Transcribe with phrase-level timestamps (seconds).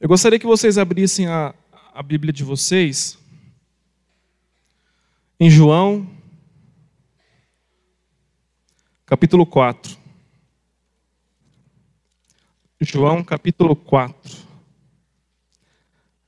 [0.00, 1.54] Eu gostaria que vocês abrissem a,
[1.92, 3.18] a Bíblia de vocês
[5.38, 6.08] em João,
[9.04, 9.94] capítulo 4.
[12.80, 14.38] João, capítulo 4.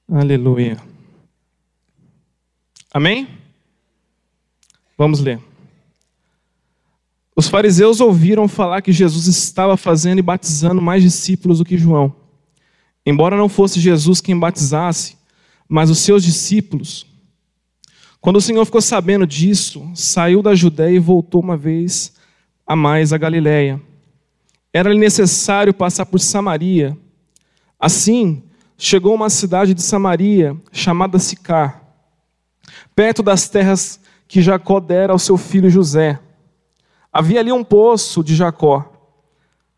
[0.07, 0.77] Aleluia.
[2.93, 3.27] Amém?
[4.99, 5.41] Vamos ler.
[7.35, 12.22] Os fariseus ouviram falar que Jesus estava fazendo e batizando mais discípulos do que João.
[13.05, 15.17] Embora não fosse Jesus quem batizasse,
[15.69, 17.07] mas os seus discípulos.
[18.21, 22.13] Quando o Senhor ficou sabendo disso, saiu da Judéia e voltou uma vez
[22.65, 23.81] a mais a Galiléia.
[24.73, 26.97] Era-lhe necessário passar por Samaria.
[27.79, 28.43] Assim,
[28.79, 31.83] chegou a uma cidade de Samaria, chamada Sicar,
[32.95, 36.19] perto das terras que Jacó dera ao seu filho José.
[37.13, 38.92] Havia ali um poço de Jacó.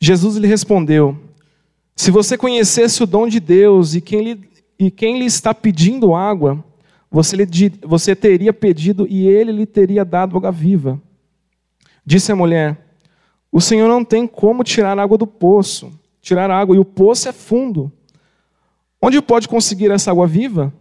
[0.00, 1.16] Jesus lhe respondeu:
[1.94, 6.14] Se você conhecesse o dom de Deus e quem lhe, e quem lhe está pedindo
[6.14, 6.64] água,
[7.10, 7.46] você, lhe,
[7.82, 11.00] você teria pedido e ele lhe teria dado água viva.
[12.04, 12.96] Disse a mulher:
[13.52, 17.32] O Senhor não tem como tirar água do poço, tirar água, e o poço é
[17.32, 17.92] fundo.
[19.02, 20.72] Onde pode conseguir essa água viva?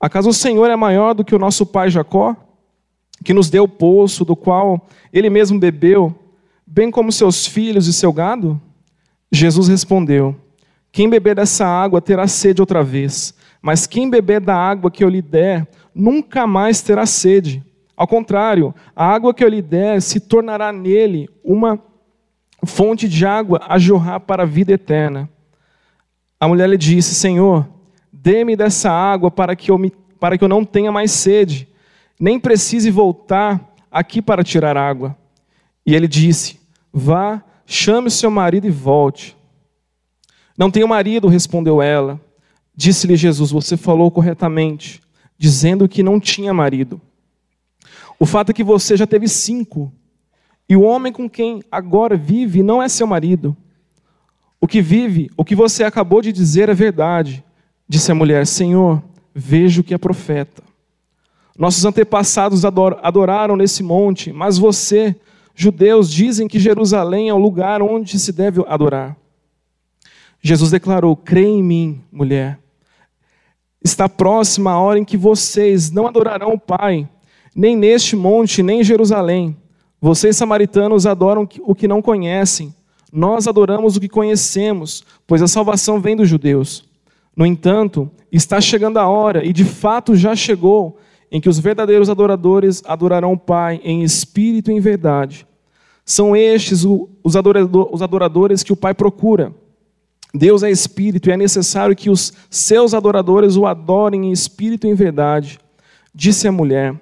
[0.00, 2.36] Acaso o Senhor é maior do que o nosso pai Jacó?
[3.22, 6.14] que nos deu o poço do qual ele mesmo bebeu,
[6.66, 8.60] bem como seus filhos e seu gado?
[9.30, 10.36] Jesus respondeu:
[10.92, 15.08] Quem beber dessa água terá sede outra vez, mas quem beber da água que eu
[15.08, 17.64] lhe der, nunca mais terá sede.
[17.96, 21.78] Ao contrário, a água que eu lhe der se tornará nele uma
[22.64, 25.28] fonte de água a jorrar para a vida eterna.
[26.40, 27.68] A mulher lhe disse: Senhor,
[28.12, 31.68] dê-me dessa água para que eu, me, para que eu não tenha mais sede
[32.18, 35.16] nem precise voltar aqui para tirar água.
[35.84, 36.58] E ele disse:
[36.96, 39.36] Vá, chame seu marido e volte.
[40.56, 42.20] Não tenho marido, respondeu ela.
[42.72, 45.00] Disse-lhe Jesus: Você falou corretamente,
[45.36, 47.00] dizendo que não tinha marido.
[48.16, 49.92] O fato é que você já teve cinco,
[50.68, 53.56] e o homem com quem agora vive não é seu marido.
[54.60, 57.44] O que vive, o que você acabou de dizer é verdade.
[57.88, 59.02] Disse a mulher: Senhor,
[59.34, 60.62] vejo que é profeta.
[61.58, 65.16] Nossos antepassados adoraram nesse monte, mas você,
[65.54, 69.16] judeus, dizem que Jerusalém é o lugar onde se deve adorar.
[70.42, 72.58] Jesus declarou: Crê em mim, mulher.
[73.82, 77.08] Está próxima a hora em que vocês não adorarão o Pai,
[77.54, 79.56] nem neste monte, nem em Jerusalém.
[80.00, 82.74] Vocês, samaritanos, adoram o que não conhecem.
[83.12, 86.84] Nós adoramos o que conhecemos, pois a salvação vem dos judeus.
[87.36, 90.98] No entanto, está chegando a hora, e de fato já chegou,
[91.34, 95.44] em que os verdadeiros adoradores adorarão o Pai em espírito e em verdade.
[96.04, 96.84] São estes
[97.24, 97.34] os
[98.02, 99.52] adoradores que o Pai procura.
[100.32, 104.90] Deus é espírito e é necessário que os seus adoradores o adorem em espírito e
[104.90, 105.58] em verdade.
[106.14, 106.94] Disse a mulher: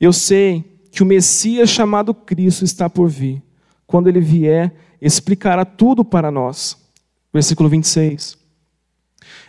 [0.00, 3.42] Eu sei que o Messias chamado Cristo está por vir.
[3.86, 6.74] Quando ele vier, explicará tudo para nós.
[7.30, 8.38] Versículo 26.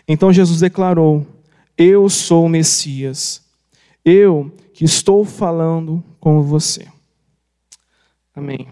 [0.05, 1.25] Então Jesus declarou:
[1.77, 3.44] Eu sou o Messias
[4.05, 6.87] eu que estou falando com você.
[8.35, 8.67] Amém.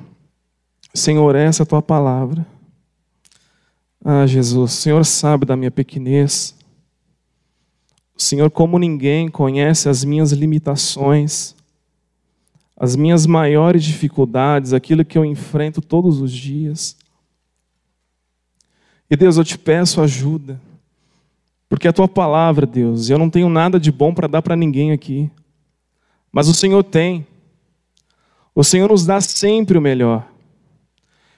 [0.94, 2.46] Senhor, essa é a tua palavra.
[4.06, 6.56] Ah, Jesus, o Senhor sabe da minha pequenez.
[8.16, 11.56] O Senhor, como ninguém, conhece as minhas limitações,
[12.78, 16.96] as minhas maiores dificuldades, aquilo que eu enfrento todos os dias.
[19.10, 20.60] E Deus, eu te peço ajuda.
[21.70, 24.92] Porque a tua palavra, Deus, eu não tenho nada de bom para dar para ninguém
[24.92, 25.30] aqui.
[26.32, 27.26] Mas o Senhor tem.
[28.56, 30.28] O Senhor nos dá sempre o melhor.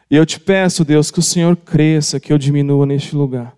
[0.09, 3.53] E eu te peço, Deus, que o Senhor cresça, que eu diminua neste lugar.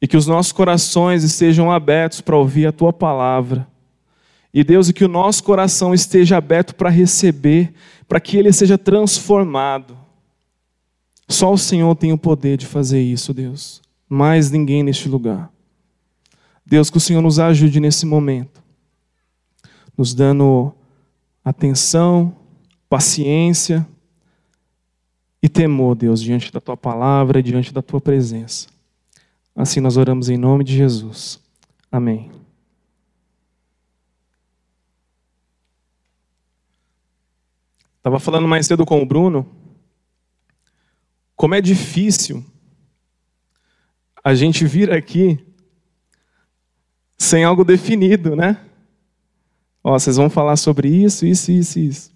[0.00, 3.66] E que os nossos corações estejam abertos para ouvir a tua palavra.
[4.52, 7.72] E Deus, e que o nosso coração esteja aberto para receber,
[8.08, 9.96] para que ele seja transformado.
[11.28, 13.80] Só o Senhor tem o poder de fazer isso, Deus.
[14.08, 15.50] Mais ninguém neste lugar.
[16.70, 18.62] Deus, que o Senhor nos ajude nesse momento,
[19.98, 20.72] nos dando
[21.44, 22.36] atenção,
[22.88, 23.84] paciência
[25.42, 28.68] e temor, Deus, diante da tua palavra e diante da tua presença.
[29.52, 31.40] Assim nós oramos em nome de Jesus.
[31.90, 32.30] Amém.
[37.96, 39.44] Estava falando mais cedo com o Bruno,
[41.34, 42.44] como é difícil
[44.22, 45.49] a gente vir aqui
[47.20, 48.58] sem algo definido, né?
[49.84, 52.12] Ó, vocês vão falar sobre isso, isso, isso, isso.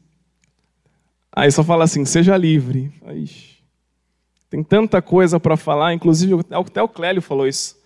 [1.31, 2.91] Aí só fala assim, seja livre.
[3.13, 3.63] Ixi,
[4.49, 7.77] tem tanta coisa para falar, inclusive até o Clélio falou isso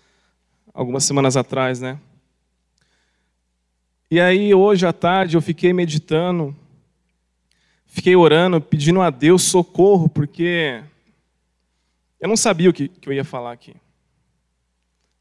[0.72, 1.98] algumas semanas atrás, né?
[4.08, 6.54] E aí hoje à tarde eu fiquei meditando
[7.84, 10.84] fiquei orando, pedindo a Deus socorro, porque
[12.20, 13.74] eu não sabia o que, que eu ia falar aqui.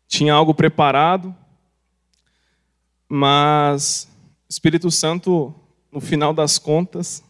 [0.08, 1.36] Tinha algo preparado,
[3.08, 4.08] mas
[4.48, 5.54] o Espírito Santo,
[5.92, 7.24] no final das contas,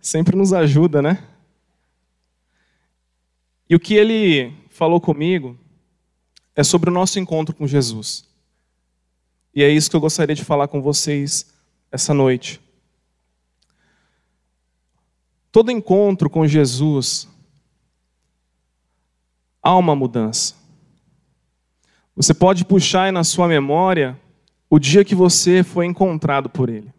[0.00, 1.26] sempre nos ajuda, né?
[3.68, 5.56] E o que ele falou comigo
[6.56, 8.28] é sobre o nosso encontro com Jesus.
[9.54, 11.52] E é isso que eu gostaria de falar com vocês
[11.90, 12.60] essa noite.
[15.52, 17.28] Todo encontro com Jesus
[19.62, 20.54] há uma mudança.
[22.14, 24.18] Você pode puxar aí na sua memória
[24.70, 26.94] o dia que você foi encontrado por Ele.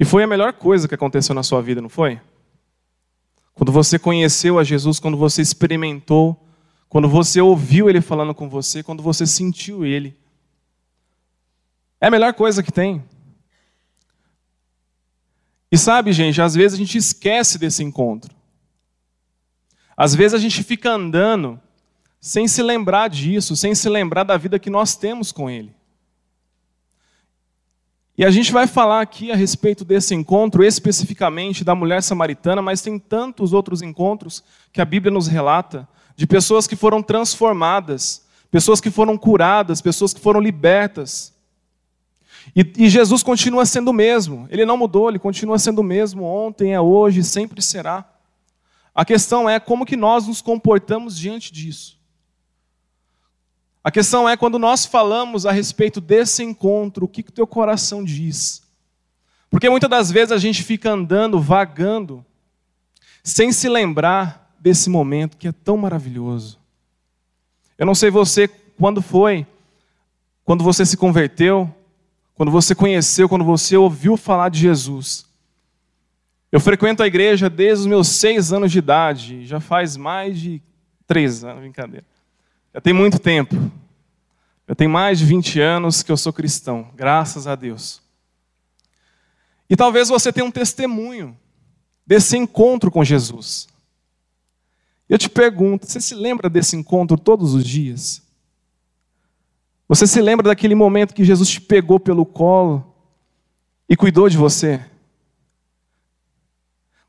[0.00, 2.18] E foi a melhor coisa que aconteceu na sua vida, não foi?
[3.52, 6.42] Quando você conheceu a Jesus, quando você experimentou,
[6.88, 10.16] quando você ouviu Ele falando com você, quando você sentiu Ele.
[12.00, 13.04] É a melhor coisa que tem.
[15.70, 18.34] E sabe, gente, às vezes a gente esquece desse encontro.
[19.96, 21.60] Às vezes a gente fica andando
[22.22, 25.74] sem se lembrar disso, sem se lembrar da vida que nós temos com Ele.
[28.16, 32.80] E a gente vai falar aqui a respeito desse encontro, especificamente da mulher samaritana, mas
[32.80, 38.80] tem tantos outros encontros que a Bíblia nos relata, de pessoas que foram transformadas, pessoas
[38.80, 41.34] que foram curadas, pessoas que foram libertas.
[42.54, 46.22] E, e, Jesus continua sendo o mesmo, ele não mudou, ele continua sendo o mesmo
[46.22, 48.08] ontem, é hoje, sempre será.
[48.94, 52.01] A questão é como que nós nos comportamos diante disso.
[53.84, 58.04] A questão é quando nós falamos a respeito desse encontro, o que o teu coração
[58.04, 58.62] diz?
[59.50, 62.24] Porque muitas das vezes a gente fica andando, vagando,
[63.24, 66.58] sem se lembrar desse momento que é tão maravilhoso.
[67.76, 69.46] Eu não sei você quando foi,
[70.44, 71.72] quando você se converteu,
[72.34, 75.26] quando você conheceu, quando você ouviu falar de Jesus.
[76.50, 80.62] Eu frequento a igreja desde os meus seis anos de idade, já faz mais de
[81.06, 82.06] três anos, brincadeira.
[82.74, 83.54] Já tem muito tempo.
[84.68, 88.00] Já tem mais de 20 anos que eu sou cristão, graças a Deus.
[89.68, 91.36] E talvez você tenha um testemunho
[92.06, 93.68] desse encontro com Jesus.
[95.08, 98.22] Eu te pergunto, você se lembra desse encontro todos os dias?
[99.88, 102.94] Você se lembra daquele momento que Jesus te pegou pelo colo
[103.88, 104.82] e cuidou de você?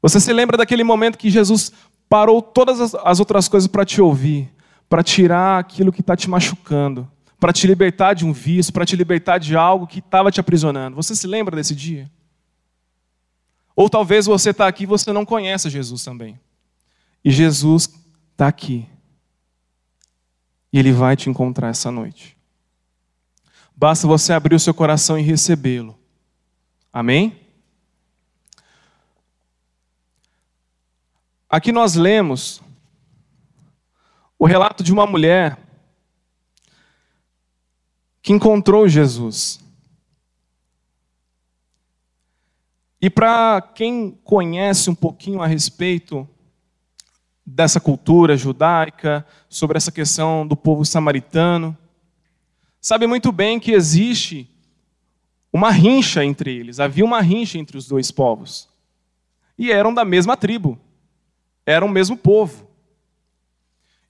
[0.02, 1.72] Você se lembra daquele momento que Jesus
[2.10, 4.53] parou todas as outras coisas para te ouvir,
[4.94, 8.96] para tirar aquilo que está te machucando, para te libertar de um vício, para te
[8.96, 10.96] libertar de algo que estava te aprisionando?
[10.96, 12.12] Você se lembra desse dia?
[13.76, 16.40] Ou talvez você está aqui e você não conhece Jesus também.
[17.26, 17.90] E Jesus
[18.34, 18.88] está aqui.
[20.72, 22.38] E Ele vai te encontrar essa noite.
[23.76, 25.98] Basta você abrir o seu coração e recebê-lo.
[26.94, 27.36] Amém?
[31.50, 32.62] Aqui nós lemos
[34.44, 35.58] o relato de uma mulher
[38.22, 39.58] que encontrou Jesus.
[43.02, 46.28] E para quem conhece um pouquinho a respeito
[47.46, 51.78] dessa cultura judaica, sobre essa questão do povo samaritano,
[52.82, 54.52] sabe muito bem que existe
[55.54, 58.68] uma rincha entre eles, havia uma rincha entre os dois povos.
[59.58, 60.78] E eram da mesma tribo,
[61.66, 62.73] eram o mesmo povo.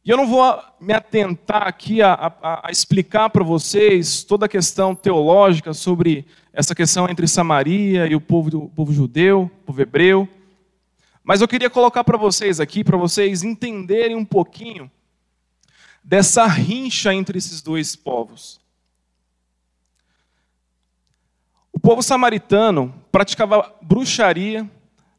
[0.06, 4.50] E eu não vou me atentar aqui a, a, a explicar para vocês toda a
[4.50, 9.82] questão teológica sobre essa questão entre Samaria e o povo, o povo judeu, o povo
[9.82, 10.28] hebreu.
[11.24, 14.92] Mas eu queria colocar para vocês aqui, para vocês entenderem um pouquinho
[16.04, 18.62] dessa rincha entre esses dois povos.
[21.84, 24.70] povo samaritano praticava bruxaria,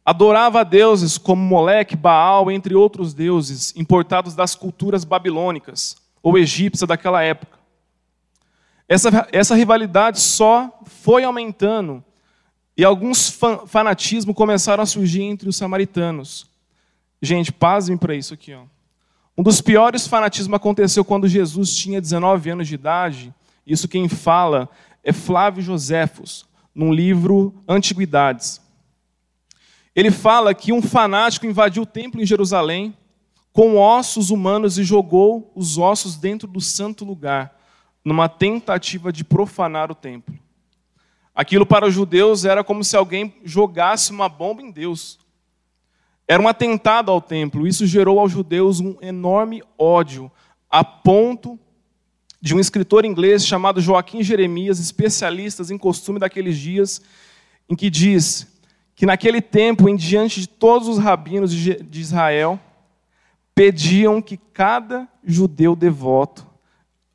[0.05, 6.89] adorava a deuses como Moleque, Baal, entre outros deuses importados das culturas babilônicas ou egípcias
[6.89, 7.59] daquela época.
[8.87, 12.05] Essa, essa rivalidade só foi aumentando
[12.77, 16.47] e alguns fan, fanatismos começaram a surgir entre os samaritanos.
[17.23, 18.53] Gente, pasmem para isso aqui.
[18.53, 18.65] Ó.
[19.39, 23.35] Um dos piores fanatismos aconteceu quando Jesus tinha 19 anos de idade.
[23.67, 24.69] Isso quem fala
[25.03, 28.61] é Flávio Joséfos, num livro Antiguidades.
[29.95, 32.97] Ele fala que um fanático invadiu o templo em Jerusalém
[33.53, 37.57] com ossos humanos e jogou os ossos dentro do santo lugar,
[38.05, 40.37] numa tentativa de profanar o templo.
[41.33, 45.21] Aquilo para os judeus era como se alguém jogasse uma bomba em Deus.
[46.27, 47.67] Era um atentado ao templo.
[47.67, 50.31] Isso gerou aos judeus um enorme ódio,
[50.71, 51.59] a ponto
[52.41, 57.01] de um escritor inglês chamado Joaquim Jeremias, especialista em costume daqueles dias,
[57.69, 58.54] em que diz
[58.95, 62.59] que naquele tempo, em diante de todos os rabinos de Israel,
[63.55, 66.47] pediam que cada judeu devoto,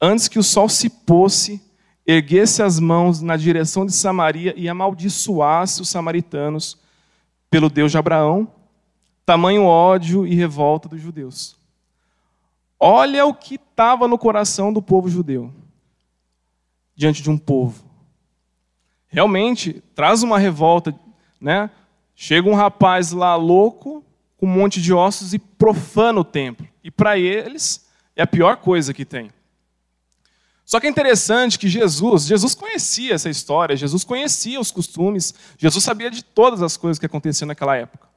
[0.02, 1.62] antes que o sol se posse,
[2.06, 6.78] erguesse as mãos na direção de Samaria e amaldiçoasse os samaritanos
[7.50, 8.48] pelo Deus de Abraão,
[9.26, 11.56] tamanho ódio e revolta dos judeus.
[12.80, 15.54] Olha o que estava no coração do povo judeu
[16.96, 17.84] diante de um povo.
[19.08, 20.94] Realmente traz uma revolta,
[21.40, 21.70] né?
[22.16, 24.04] Chega um rapaz lá louco,
[24.38, 26.68] com um monte de ossos e profana o templo.
[26.84, 29.32] E para eles é a pior coisa que tem.
[30.66, 35.84] Só que é interessante que Jesus, Jesus conhecia essa história, Jesus conhecia os costumes, Jesus
[35.84, 38.08] sabia de todas as coisas que aconteciam naquela época.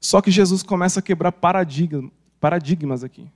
[0.00, 3.28] Só que Jesus começa a quebrar paradigmas aqui.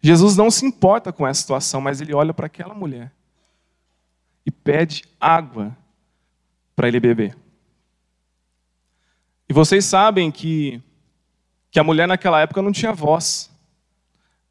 [0.00, 3.12] Jesus não se importa com essa situação, mas ele olha para aquela mulher
[4.46, 5.76] e pede água
[6.78, 7.36] para ele beber.
[9.48, 10.80] E vocês sabem que,
[11.72, 13.50] que a mulher naquela época não tinha voz.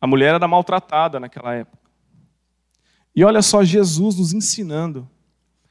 [0.01, 1.89] A mulher era maltratada naquela época.
[3.15, 5.10] E olha só Jesus nos ensinando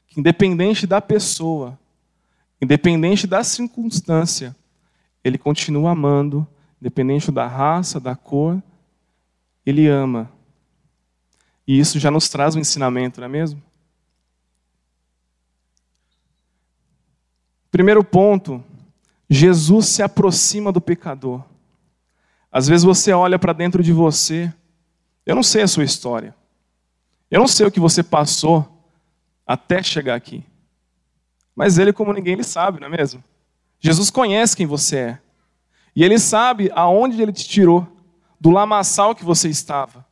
[0.07, 1.77] que, independente da pessoa,
[2.59, 4.55] independente da circunstância,
[5.23, 6.47] ele continua amando,
[6.81, 8.59] independente da raça, da cor,
[9.63, 10.31] ele ama.
[11.67, 13.61] E isso já nos traz um ensinamento, não é mesmo?
[17.71, 18.63] Primeiro ponto,
[19.29, 21.43] Jesus se aproxima do pecador.
[22.51, 24.51] Às vezes você olha para dentro de você,
[25.25, 26.33] eu não sei a sua história,
[27.29, 28.65] eu não sei o que você passou
[29.45, 30.43] até chegar aqui,
[31.55, 33.23] mas Ele, como ninguém, Ele sabe, não é mesmo?
[33.79, 35.19] Jesus conhece quem você é.
[35.95, 37.87] E Ele sabe aonde Ele te tirou,
[38.39, 40.05] do lamaçal que você estava.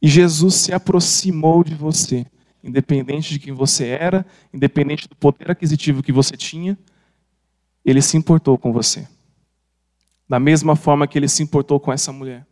[0.00, 2.24] E Jesus se aproximou de você,
[2.62, 6.78] independente de quem você era, independente do poder aquisitivo que você tinha,
[7.84, 9.08] Ele se importou com você.
[10.28, 12.46] Da mesma forma que Ele se importou com essa mulher.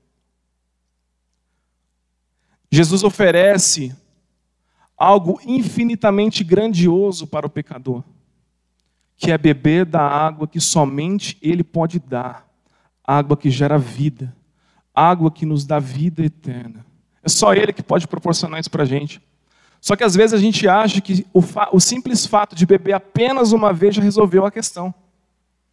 [2.70, 3.94] Jesus oferece
[4.96, 8.02] algo infinitamente grandioso para o pecador
[9.18, 12.48] que é beber da água que somente Ele pode dar,
[13.04, 14.34] água que gera vida,
[14.94, 16.86] água que nos dá vida eterna.
[17.20, 19.20] É só Ele que pode proporcionar isso para a gente.
[19.80, 21.42] Só que às vezes a gente acha que o,
[21.73, 24.92] o simples fato de beber apenas uma vez já resolveu a questão.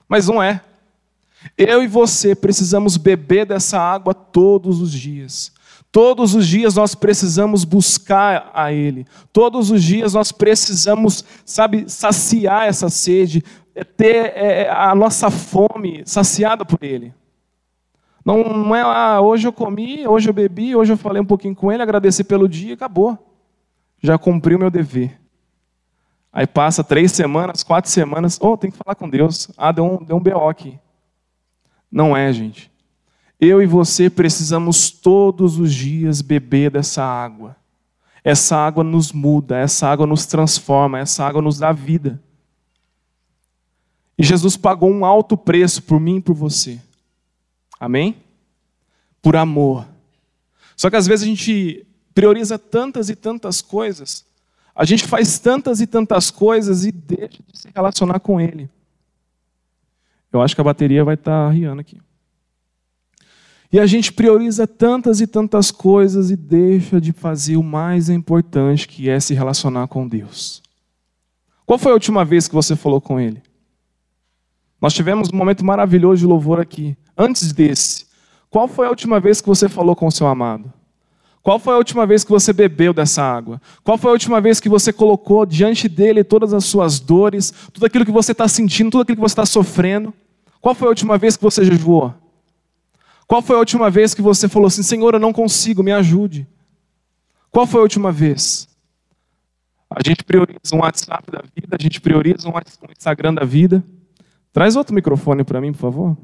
[0.07, 0.62] Mas não é.
[1.57, 5.51] Eu e você precisamos beber dessa água todos os dias.
[5.91, 9.05] Todos os dias nós precisamos buscar a Ele.
[9.31, 13.43] Todos os dias nós precisamos, sabe, saciar essa sede,
[13.74, 17.13] é ter é, a nossa fome saciada por Ele.
[18.25, 21.55] Não, não é, ah, hoje eu comi, hoje eu bebi, hoje eu falei um pouquinho
[21.55, 23.17] com Ele, agradeci pelo dia e acabou.
[24.05, 25.19] Já cumpri o meu dever.
[26.31, 29.50] Aí passa três semanas, quatro semanas, oh, tem que falar com Deus.
[29.57, 30.77] Ah, deu um, deu um BO aqui.
[31.91, 32.71] Não é, gente.
[33.39, 37.55] Eu e você precisamos todos os dias beber dessa água.
[38.24, 42.21] Essa água nos muda, essa água nos transforma, essa água nos dá vida.
[44.15, 46.79] E Jesus pagou um alto preço por mim e por você.
[47.79, 48.17] Amém?
[49.19, 49.88] Por amor.
[50.77, 54.25] Só que às vezes a gente prioriza tantas e tantas coisas,
[54.74, 58.69] a gente faz tantas e tantas coisas e deixa de se relacionar com Ele.
[60.31, 62.01] Eu acho que a bateria vai estar riando aqui.
[63.72, 68.88] E a gente prioriza tantas e tantas coisas e deixa de fazer o mais importante,
[68.88, 70.63] que é se relacionar com Deus.
[71.65, 73.41] Qual foi a última vez que você falou com Ele?
[74.79, 76.95] Nós tivemos um momento maravilhoso de louvor aqui.
[77.17, 78.05] Antes desse,
[78.50, 80.72] qual foi a última vez que você falou com o seu amado?
[81.45, 83.61] Qual foi a última vez que você bebeu dessa água?
[83.83, 87.85] Qual foi a última vez que você colocou diante dele todas as suas dores, tudo
[87.85, 90.11] aquilo que você está sentindo, tudo aquilo que você está sofrendo?
[90.59, 92.15] Qual foi a última vez que você jejuou?
[93.27, 96.47] Qual foi a última vez que você falou assim: Senhor, eu não consigo, me ajude?
[97.51, 98.67] Qual foi a última vez?
[99.87, 102.53] A gente prioriza um WhatsApp da vida, a gente prioriza um
[102.91, 103.83] Instagram da vida.
[104.51, 106.17] Traz outro microfone para mim, por favor.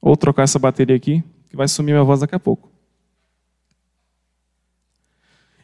[0.00, 2.77] Ou trocar essa bateria aqui, que vai sumir minha voz daqui a pouco.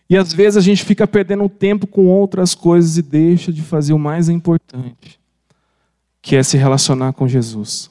[0.08, 3.92] E às vezes a gente fica perdendo tempo com outras coisas e deixa de fazer
[3.92, 5.18] o mais importante,
[6.20, 7.90] que é se relacionar com Jesus.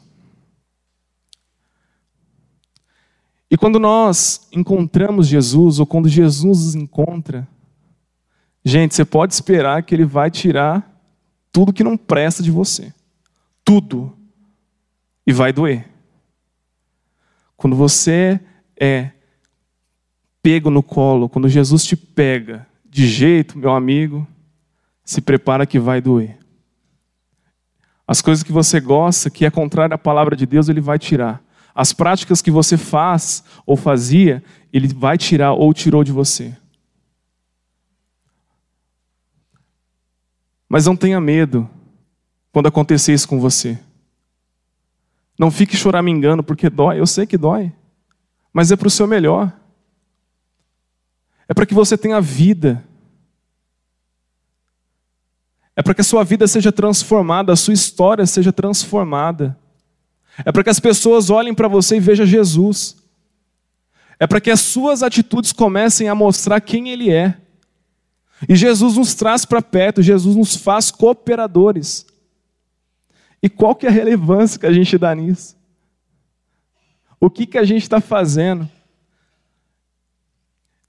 [3.49, 7.47] E quando nós encontramos Jesus, ou quando Jesus nos encontra,
[8.65, 10.91] gente, você pode esperar que Ele vai tirar
[11.51, 12.91] tudo que não presta de você.
[13.63, 14.17] Tudo.
[15.25, 15.87] E vai doer.
[17.55, 18.39] Quando você
[18.75, 19.11] é
[20.43, 24.27] pego no colo, quando Jesus te pega de jeito, meu amigo,
[25.03, 26.37] se prepara que vai doer.
[28.05, 31.41] As coisas que você gosta, que é contrário à palavra de Deus, ele vai tirar.
[31.73, 36.55] As práticas que você faz ou fazia, ele vai tirar ou tirou de você.
[40.67, 41.67] Mas não tenha medo
[42.51, 43.79] quando acontecer isso com você.
[45.39, 47.71] Não fique choramingando porque dói, eu sei que dói,
[48.51, 49.51] mas é para o seu melhor.
[51.47, 52.83] É para que você tenha vida.
[55.75, 59.57] É para que a sua vida seja transformada, a sua história seja transformada.
[60.45, 62.95] É para que as pessoas olhem para você e vejam Jesus.
[64.19, 67.37] É para que as suas atitudes comecem a mostrar quem Ele é.
[68.47, 72.05] E Jesus nos traz para perto, Jesus nos faz cooperadores.
[73.41, 75.55] E qual que é a relevância que a gente dá nisso?
[77.19, 78.69] O que, que a gente está fazendo?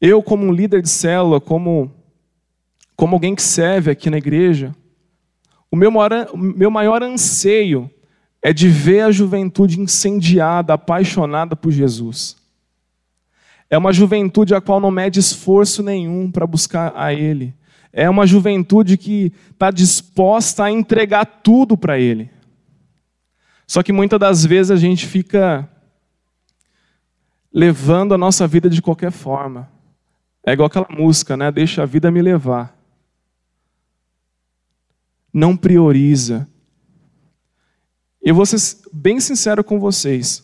[0.07, 1.91] Eu, como um líder de célula, como,
[2.95, 4.77] como alguém que serve aqui na igreja,
[5.71, 7.91] o meu maior, o meu maior anseio
[8.43, 12.37] é de ver a juventude incendiada, apaixonada por Jesus.
[13.71, 17.55] É uma juventude a qual não mede esforço nenhum para buscar a Ele.
[17.91, 22.31] É uma juventude que está disposta a entregar tudo para Ele.
[23.67, 25.67] Só que muitas das vezes a gente fica
[27.51, 29.73] levando a nossa vida de qualquer forma.
[30.47, 31.51] É igual aquela música, né?
[31.51, 32.77] Deixa a vida me levar.
[35.33, 36.49] Não prioriza.
[38.21, 38.59] Eu vou ser
[38.93, 40.43] bem sincero com vocês.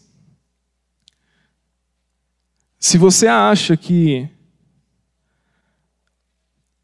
[2.78, 4.28] Se você acha que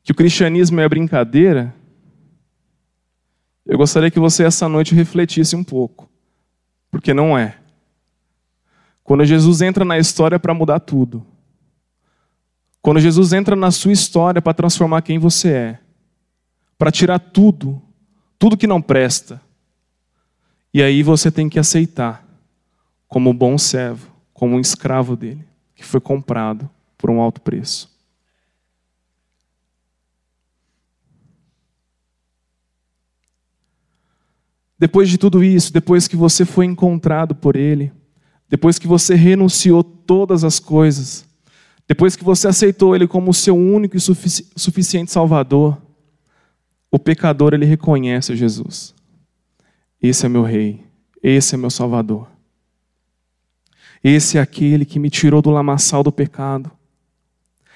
[0.02, 1.74] que o cristianismo é brincadeira,
[3.66, 6.08] eu gostaria que você essa noite refletisse um pouco,
[6.92, 7.58] porque não é.
[9.02, 11.26] Quando Jesus entra na história para mudar tudo,
[12.86, 15.78] quando Jesus entra na sua história para transformar quem você é,
[16.78, 17.82] para tirar tudo,
[18.38, 19.42] tudo que não presta,
[20.72, 22.24] e aí você tem que aceitar,
[23.08, 25.44] como bom servo, como um escravo dele
[25.74, 27.90] que foi comprado por um alto preço.
[34.78, 37.92] Depois de tudo isso, depois que você foi encontrado por Ele,
[38.48, 41.25] depois que você renunciou todas as coisas,
[41.88, 45.80] depois que você aceitou Ele como seu único e sufici suficiente Salvador,
[46.90, 48.94] o pecador ele reconhece Jesus.
[50.00, 50.82] Esse é meu Rei,
[51.22, 52.28] esse é meu Salvador.
[54.02, 56.70] Esse é aquele que me tirou do lamaçal do pecado.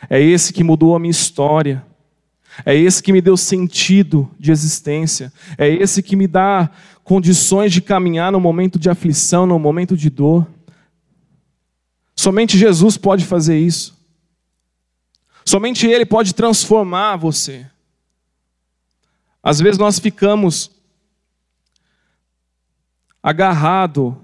[0.08, 1.84] É esse que mudou a minha história.
[2.64, 5.32] É esse que me deu sentido de existência.
[5.58, 6.70] É esse que me dá
[7.02, 10.46] condições de caminhar no momento de aflição, no momento de dor.
[12.14, 13.99] Somente Jesus pode fazer isso.
[15.44, 17.66] Somente Ele pode transformar você.
[19.42, 20.70] Às vezes nós ficamos
[23.22, 24.16] agarrado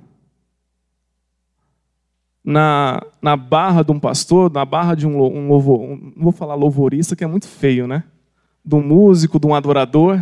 [2.45, 6.55] na, na barra de um pastor, na barra de um, um louvor, um, vou falar
[6.55, 8.05] louvorista, que é muito feio, né?
[8.65, 10.21] De um músico, de um adorador,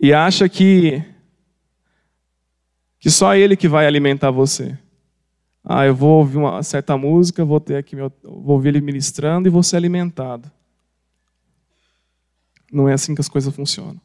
[0.00, 1.02] e acha que,
[3.00, 4.78] que só ele que vai alimentar você.
[5.70, 9.46] Ah, eu vou ouvir uma certa música, vou ter aqui meu, vou ouvir ele ministrando
[9.46, 10.50] e vou ser alimentado.
[12.72, 14.00] Não é assim que as coisas funcionam.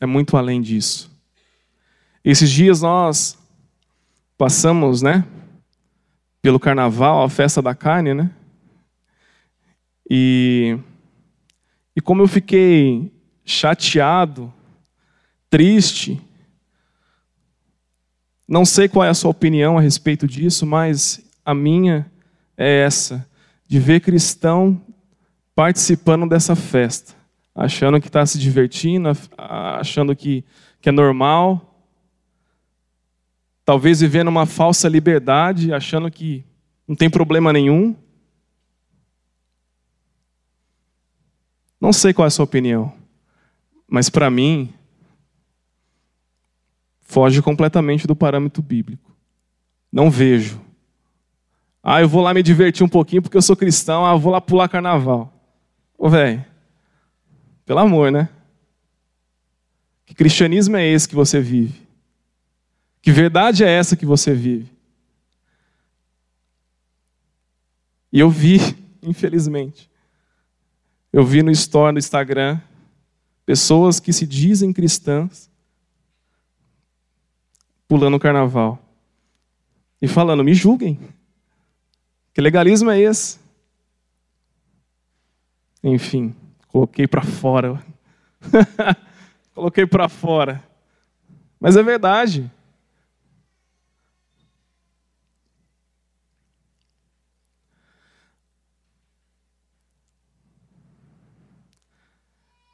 [0.00, 1.10] É muito além disso.
[2.24, 3.36] Esses dias nós
[4.38, 5.26] passamos, né,
[6.40, 8.30] pelo carnaval, a festa da carne, né?
[10.08, 10.78] E
[11.96, 13.12] e como eu fiquei
[13.44, 14.52] chateado,
[15.50, 16.20] triste,
[18.46, 22.10] não sei qual é a sua opinião a respeito disso, mas a minha
[22.56, 23.26] é essa,
[23.66, 24.80] de ver cristão
[25.54, 27.14] participando dessa festa,
[27.54, 30.44] achando que está se divertindo, achando que,
[30.80, 31.74] que é normal,
[33.64, 36.44] talvez vivendo uma falsa liberdade, achando que
[36.86, 37.96] não tem problema nenhum.
[41.80, 42.92] Não sei qual é a sua opinião,
[43.88, 44.72] mas para mim
[47.04, 49.14] foge completamente do parâmetro bíblico.
[49.92, 50.60] Não vejo.
[51.82, 54.32] Ah, eu vou lá me divertir um pouquinho porque eu sou cristão, ah, eu vou
[54.32, 55.32] lá pular carnaval.
[55.96, 56.44] Ô, velho,
[57.64, 58.28] pelo amor, né?
[60.06, 61.86] Que cristianismo é esse que você vive?
[63.00, 64.72] Que verdade é essa que você vive?
[68.10, 68.58] E eu vi,
[69.02, 69.90] infelizmente,
[71.12, 72.58] eu vi no story no Instagram
[73.44, 75.50] pessoas que se dizem cristãs
[77.94, 78.76] pulando o carnaval
[80.02, 80.98] e falando: me julguem.
[82.32, 83.38] Que legalismo é esse?
[85.80, 86.34] Enfim,
[86.66, 87.80] coloquei para fora.
[89.54, 90.60] coloquei para fora.
[91.60, 92.50] Mas é verdade.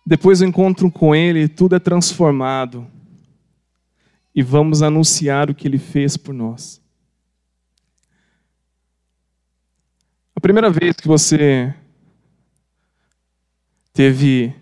[0.07, 2.91] Depois do encontro com Ele, tudo é transformado
[4.35, 6.81] e vamos anunciar o que Ele fez por nós.
[10.35, 11.75] A primeira vez que você
[13.93, 14.55] teve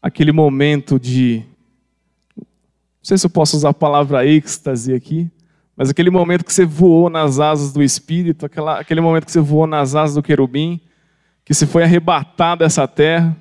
[0.00, 1.44] aquele momento de.
[2.36, 2.44] Não
[3.02, 5.30] sei se eu posso usar a palavra êxtase aqui,
[5.76, 9.40] mas aquele momento que você voou nas asas do Espírito, aquela, aquele momento que você
[9.40, 10.80] voou nas asas do querubim,
[11.44, 13.36] que você foi arrebatado dessa terra.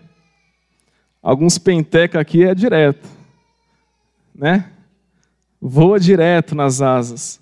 [1.21, 3.07] Alguns penteca aqui é direto,
[4.33, 4.71] né?
[5.61, 7.39] Voa direto nas asas.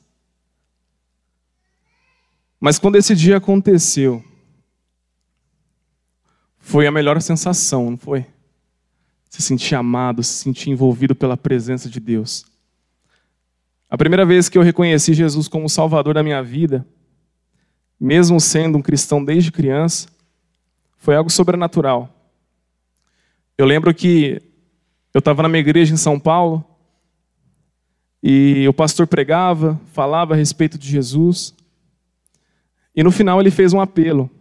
[2.59, 4.23] Mas quando esse dia aconteceu,
[6.57, 8.25] foi a melhor sensação, não foi?
[9.29, 12.45] Se sentir amado, se sentir envolvido pela presença de Deus.
[13.89, 16.85] A primeira vez que eu reconheci Jesus como Salvador da minha vida,
[17.99, 20.07] mesmo sendo um cristão desde criança,
[20.97, 22.09] foi algo sobrenatural.
[23.57, 24.41] Eu lembro que
[25.13, 26.65] eu estava na minha igreja em São Paulo
[28.27, 31.53] e o pastor pregava, falava a respeito de Jesus.
[32.95, 34.31] E no final ele fez um apelo.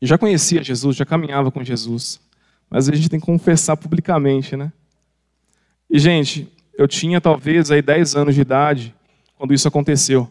[0.00, 2.18] Eu já conhecia Jesus, já caminhava com Jesus.
[2.70, 4.72] Mas a gente tem que confessar publicamente, né?
[5.90, 8.94] E, gente, eu tinha talvez aí 10 anos de idade
[9.36, 10.26] quando isso aconteceu.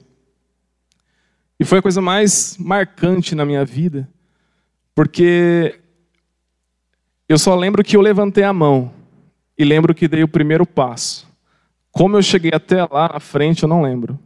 [1.60, 4.10] E foi a coisa mais marcante na minha vida,
[4.96, 5.80] porque
[7.28, 8.92] eu só lembro que eu levantei a mão
[9.56, 11.29] e lembro que dei o primeiro passo.
[11.92, 14.20] Como eu cheguei até lá na frente, eu não lembro.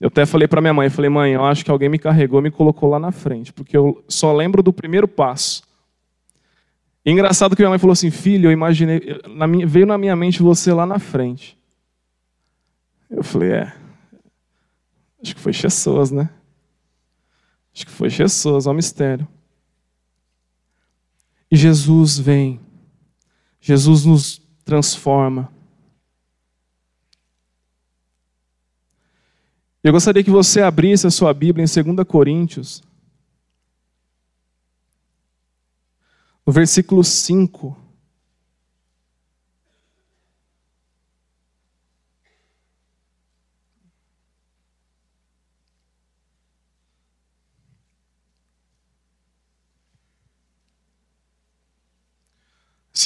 [0.00, 2.42] Eu até falei para minha mãe, falei, mãe, eu acho que alguém me carregou e
[2.42, 5.62] me colocou lá na frente, porque eu só lembro do primeiro passo.
[7.04, 10.16] E engraçado que minha mãe falou assim, filho, eu imaginei, na minha, veio na minha
[10.16, 11.56] mente você lá na frente.
[13.08, 13.72] Eu falei, é,
[15.22, 16.30] acho que foi Jesus, né?
[17.72, 19.28] Acho que foi Jesus, um mistério.
[21.48, 22.58] E Jesus vem,
[23.60, 25.51] Jesus nos transforma.
[29.82, 32.82] Eu gostaria que você abrisse a sua Bíblia em 2 Coríntios,
[36.46, 37.76] no versículo 5.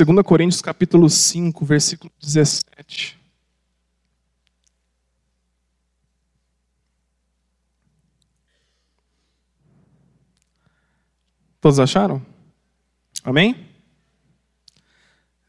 [0.04, 3.25] 2 Coríntios capítulo 5, versículo 17.
[11.66, 12.22] Todos acharam?
[13.24, 13.56] Amém?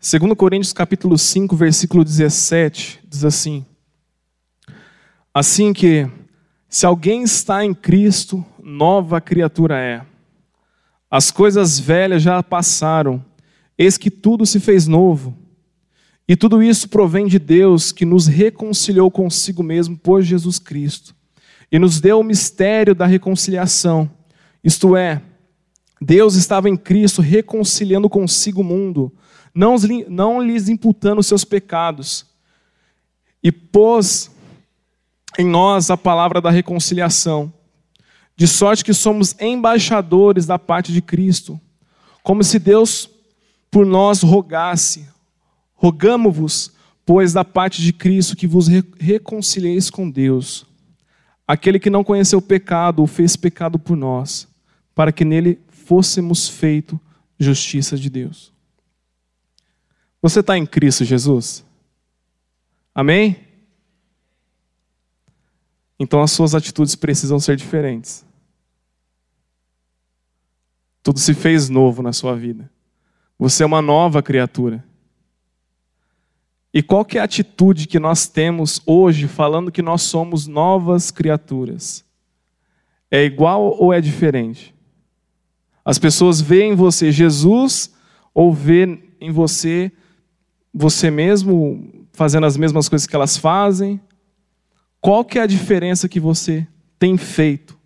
[0.01, 3.63] 2 Coríntios capítulo 5, versículo 17, diz assim:
[5.31, 6.09] Assim que,
[6.67, 10.03] se alguém está em Cristo, nova criatura é.
[11.07, 13.23] As coisas velhas já passaram,
[13.77, 15.37] Eis que tudo se fez novo.
[16.27, 21.13] E tudo isso provém de Deus, que nos reconciliou consigo mesmo por Jesus Cristo,
[21.71, 24.09] e nos deu o mistério da reconciliação.
[24.63, 25.21] Isto é,
[26.01, 29.11] Deus estava em Cristo reconciliando consigo o mundo,
[29.53, 29.75] não,
[30.07, 32.25] não lhes imputando seus pecados,
[33.43, 34.31] e pôs
[35.37, 37.51] em nós a palavra da reconciliação,
[38.35, 41.59] de sorte que somos embaixadores da parte de Cristo,
[42.21, 43.09] como se Deus
[43.71, 45.07] por nós rogasse.
[45.75, 46.71] Rogamo-vos,
[47.05, 48.67] pois, da parte de Cristo, que vos
[48.99, 50.65] reconcilieis com Deus.
[51.47, 54.47] Aquele que não conheceu o pecado, o fez pecado por nós,
[54.93, 56.99] para que nele fôssemos feito
[57.39, 58.53] justiça de Deus.
[60.21, 61.63] Você está em Cristo Jesus?
[62.93, 63.37] Amém?
[65.97, 68.25] Então as suas atitudes precisam ser diferentes.
[71.01, 72.69] Tudo se fez novo na sua vida.
[73.39, 74.83] Você é uma nova criatura.
[76.73, 81.11] E qual que é a atitude que nós temos hoje falando que nós somos novas
[81.11, 82.03] criaturas?
[83.09, 84.75] É igual ou é diferente?
[85.87, 87.93] As pessoas veem em você Jesus
[88.33, 89.89] ou vê em você
[90.73, 93.97] você mesmo fazendo as mesmas coisas que elas fazem?
[94.99, 96.67] Qual que é a diferença que você
[96.99, 97.79] tem feito?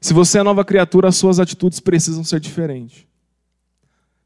[0.00, 3.05] Se você é nova criatura, as suas atitudes precisam ser diferentes.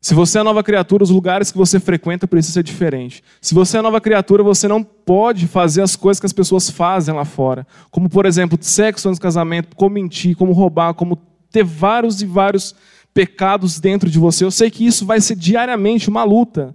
[0.01, 3.23] Se você é nova criatura, os lugares que você frequenta precisam ser diferentes.
[3.39, 7.15] Se você é nova criatura, você não pode fazer as coisas que as pessoas fazem
[7.15, 7.67] lá fora.
[7.91, 11.19] Como, por exemplo, sexo antes do casamento, como mentir, como roubar, como
[11.51, 12.75] ter vários e vários
[13.13, 14.43] pecados dentro de você.
[14.43, 16.75] Eu sei que isso vai ser diariamente uma luta.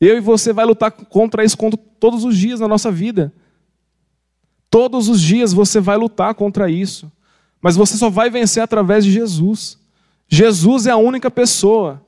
[0.00, 1.58] Eu e você vai lutar contra isso
[2.00, 3.30] todos os dias na nossa vida.
[4.70, 7.12] Todos os dias você vai lutar contra isso.
[7.60, 9.78] Mas você só vai vencer através de Jesus.
[10.28, 12.03] Jesus é a única pessoa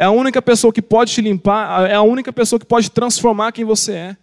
[0.00, 3.52] é a única pessoa que pode te limpar, é a única pessoa que pode transformar
[3.52, 4.16] quem você é.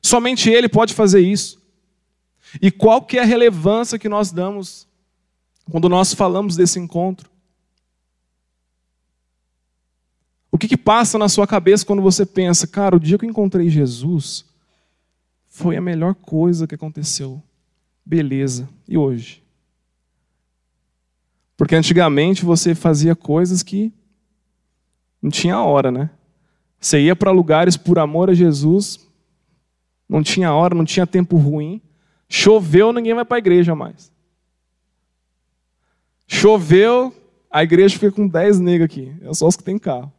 [0.00, 1.60] Somente Ele pode fazer isso.
[2.60, 4.86] E qual que é a relevância que nós damos
[5.68, 7.28] quando nós falamos desse encontro?
[10.52, 13.30] O que, que passa na sua cabeça quando você pensa, cara, o dia que eu
[13.30, 14.44] encontrei Jesus
[15.48, 17.42] foi a melhor coisa que aconteceu.
[18.06, 18.68] Beleza.
[18.86, 19.42] E hoje?
[21.56, 23.92] Porque antigamente você fazia coisas que
[25.22, 26.10] não tinha hora, né?
[26.80, 29.08] Você ia para lugares por amor a Jesus,
[30.08, 31.80] não tinha hora, não tinha tempo ruim.
[32.28, 34.10] Choveu, ninguém vai para a igreja mais.
[36.26, 37.14] Choveu,
[37.50, 39.14] a igreja fica com 10 negros aqui.
[39.22, 40.12] É só os que tem carro.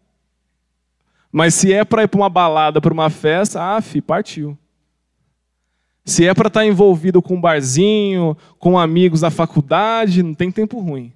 [1.32, 4.58] Mas se é para ir para uma balada, para uma festa, ah, fi, partiu.
[6.06, 10.52] Se é para estar tá envolvido com um barzinho, com amigos da faculdade, não tem
[10.52, 11.12] tempo ruim.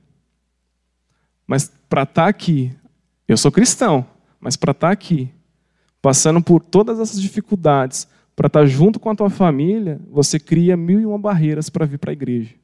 [1.46, 2.74] Mas para estar tá aqui,
[3.28, 4.06] eu sou cristão,
[4.40, 5.30] mas para estar tá aqui,
[6.02, 10.78] passando por todas essas dificuldades, para estar tá junto com a tua família, você cria
[10.78, 12.56] mil e uma barreiras para vir para a igreja.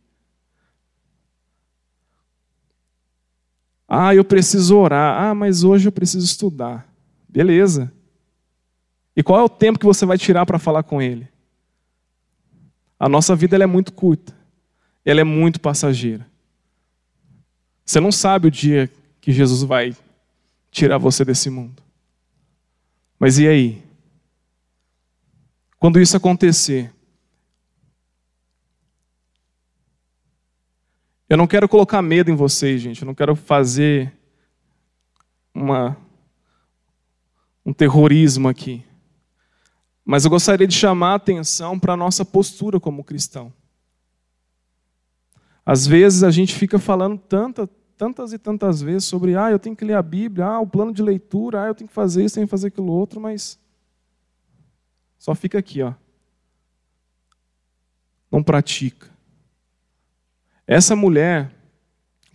[3.88, 5.21] Ah, eu preciso orar.
[5.21, 6.88] Ah, mas hoje eu preciso estudar.
[7.30, 7.91] Beleza.
[9.15, 11.28] E qual é o tempo que você vai tirar para falar com ele?
[12.99, 14.34] A nossa vida é muito curta.
[15.06, 16.26] Ela é muito passageira.
[17.86, 19.95] Você não sabe o dia que Jesus vai
[20.73, 21.81] tirar você desse mundo.
[23.19, 23.83] Mas e aí?
[25.79, 26.91] Quando isso acontecer,
[31.29, 33.01] eu não quero colocar medo em vocês, gente.
[33.01, 34.12] Eu não quero fazer
[35.53, 35.95] uma,
[37.65, 38.83] um terrorismo aqui.
[40.03, 43.53] Mas eu gostaria de chamar a atenção para a nossa postura como cristão.
[45.65, 49.75] Às vezes a gente fica falando tanta, tantas e tantas vezes sobre, ah, eu tenho
[49.75, 52.36] que ler a Bíblia, ah, o plano de leitura, ah, eu tenho que fazer isso,
[52.36, 53.60] tenho que fazer aquilo outro, mas
[55.17, 55.93] só fica aqui, ó.
[58.32, 59.10] Não pratica.
[60.65, 61.51] Essa mulher,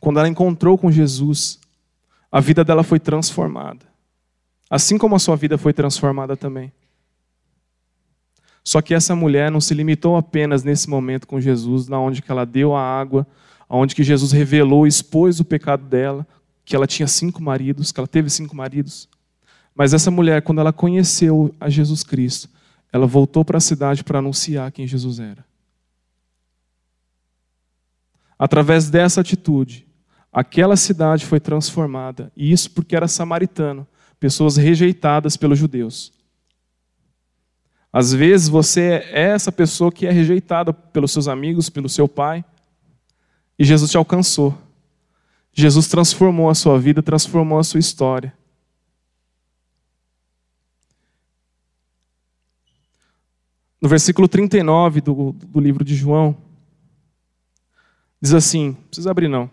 [0.01, 1.59] quando ela encontrou com Jesus,
[2.31, 3.87] a vida dela foi transformada.
[4.71, 6.73] Assim como a sua vida foi transformada também.
[8.63, 12.31] Só que essa mulher não se limitou apenas nesse momento com Jesus, na onde que
[12.31, 13.27] ela deu a água,
[13.69, 16.27] onde que Jesus revelou, expôs o pecado dela,
[16.65, 19.09] que ela tinha cinco maridos, que ela teve cinco maridos.
[19.75, 22.49] Mas essa mulher, quando ela conheceu a Jesus Cristo,
[22.93, 25.45] ela voltou para a cidade para anunciar quem Jesus era.
[28.39, 29.87] Através dessa atitude,
[30.33, 33.87] aquela cidade foi transformada, e isso porque era samaritano,
[34.19, 36.13] pessoas rejeitadas pelos judeus.
[37.93, 42.45] Às vezes você é essa pessoa que é rejeitada pelos seus amigos, pelo seu pai,
[43.59, 44.57] e Jesus te alcançou.
[45.53, 48.33] Jesus transformou a sua vida, transformou a sua história.
[53.81, 56.37] No versículo 39 do, do livro de João,
[58.21, 59.51] diz assim: não precisa abrir não.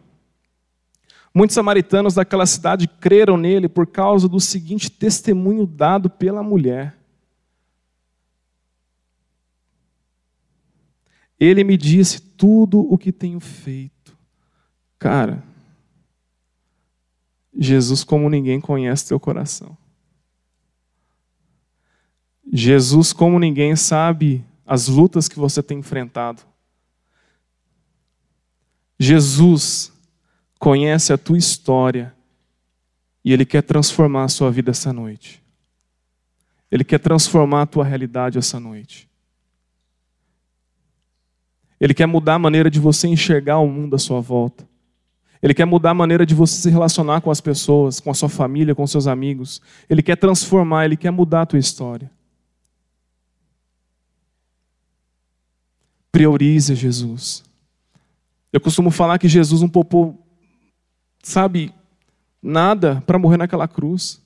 [1.33, 6.97] Muitos samaritanos daquela cidade creram nele por causa do seguinte testemunho dado pela mulher.
[11.37, 13.94] Ele me disse tudo o que tenho feito.
[14.97, 15.43] Cara,
[17.57, 19.77] Jesus, como ninguém, conhece teu coração.
[22.51, 26.41] Jesus, como ninguém, sabe as lutas que você tem enfrentado.
[28.99, 29.91] Jesus
[30.59, 32.15] conhece a tua história
[33.23, 35.43] e Ele quer transformar a sua vida essa noite.
[36.71, 39.09] Ele quer transformar a tua realidade essa noite.
[41.79, 44.67] Ele quer mudar a maneira de você enxergar o mundo à sua volta.
[45.45, 48.27] Ele quer mudar a maneira de você se relacionar com as pessoas, com a sua
[48.27, 49.61] família, com seus amigos.
[49.87, 52.09] Ele quer transformar, ele quer mudar a tua história.
[56.11, 57.43] Priorize Jesus.
[58.51, 60.19] Eu costumo falar que Jesus não poupou,
[61.21, 61.71] sabe,
[62.41, 64.19] nada para morrer naquela cruz.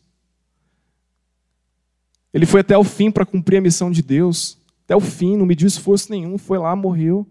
[2.34, 4.58] Ele foi até o fim para cumprir a missão de Deus.
[4.86, 7.28] Até o fim, não mediu esforço nenhum, foi lá, morreu.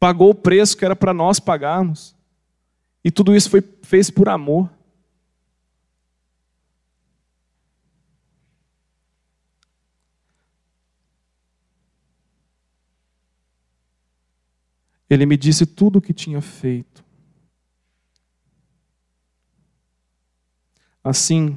[0.00, 2.13] Pagou o preço que era para nós pagarmos.
[3.04, 4.72] E tudo isso foi fez por amor.
[15.08, 17.04] Ele me disse tudo o que tinha feito.
[21.04, 21.56] Assim,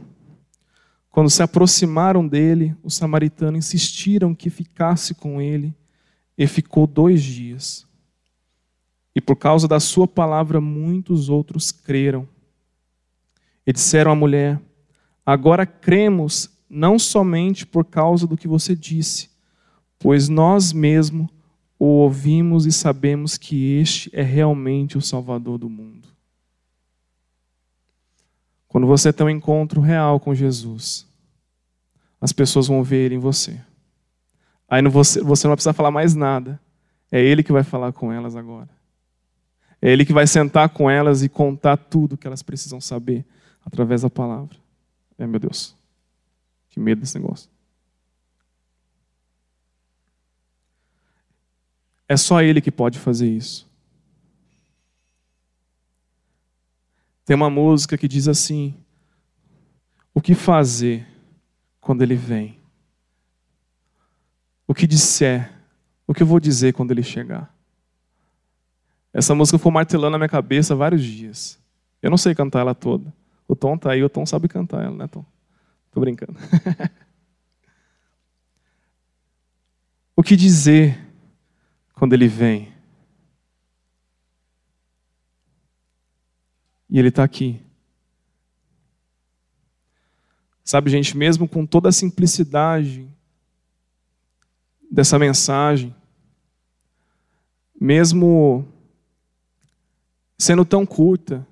[1.09, 5.73] quando se aproximaram dele, os samaritanos insistiram que ficasse com ele,
[6.37, 7.86] e ficou dois dias.
[9.17, 12.29] E por causa da sua palavra, muitos outros creram.
[13.65, 14.61] E disseram à mulher:
[15.25, 19.31] Agora cremos, não somente por causa do que você disse,
[19.97, 21.27] pois nós mesmos
[21.79, 26.09] o ouvimos e sabemos que este é realmente o Salvador do mundo.
[28.67, 31.07] Quando você tem um encontro real com Jesus,
[32.21, 33.59] as pessoas vão ver ele em você.
[34.69, 36.61] Aí você, você não vai precisar falar mais nada.
[37.11, 38.76] É ele que vai falar com elas agora.
[39.81, 43.25] É ele que vai sentar com elas e contar tudo que elas precisam saber
[43.65, 44.57] através da palavra.
[45.17, 45.75] É, meu Deus.
[46.69, 47.49] Que medo desse negócio.
[52.07, 53.67] É só ele que pode fazer isso.
[57.25, 58.73] Tem uma música que diz assim:
[60.13, 61.05] O que fazer
[61.81, 62.57] quando ele vem?
[64.65, 65.51] O que disser?
[66.05, 67.53] O que eu vou dizer quando ele chegar?
[69.17, 71.59] Essa música foi martelando na minha cabeça vários dias.
[72.03, 73.11] Eu não sei cantar ela toda.
[73.47, 75.25] O Tom tá aí, o Tom sabe cantar ela, né, Tom?
[75.89, 76.37] Tô brincando.
[80.15, 81.03] o que dizer
[81.95, 82.71] quando ele vem?
[86.87, 87.59] E ele está aqui.
[90.63, 93.09] Sabe, gente, mesmo com toda a simplicidade
[94.91, 95.95] dessa mensagem,
[97.81, 98.76] mesmo
[100.37, 101.45] sendo tão curta,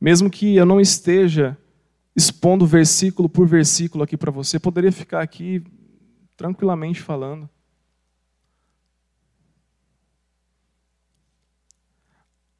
[0.00, 1.56] mesmo que eu não esteja
[2.16, 5.62] expondo versículo por versículo aqui para você, poderia ficar aqui
[6.36, 7.48] tranquilamente falando.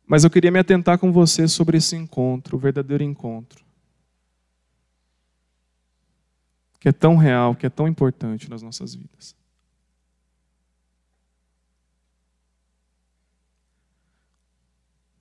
[0.07, 3.65] Mas eu queria me atentar com você sobre esse encontro, o verdadeiro encontro.
[6.81, 9.37] Que é tão real, que é tão importante nas nossas vidas.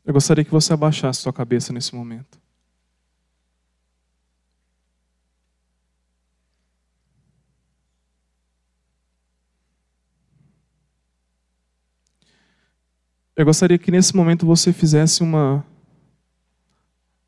[0.09, 2.41] Eu gostaria que você abaixasse sua cabeça nesse momento.
[13.35, 15.63] Eu gostaria que nesse momento você fizesse uma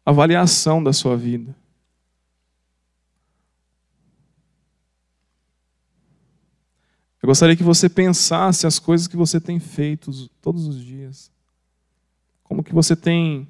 [0.03, 1.55] avaliação da sua vida.
[7.21, 11.31] Eu gostaria que você pensasse as coisas que você tem feito todos os dias.
[12.51, 13.47] Como que você tem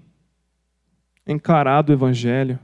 [1.26, 2.60] encarado o Evangelho?